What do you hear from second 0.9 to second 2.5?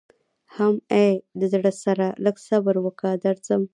ای د زړه سره لږ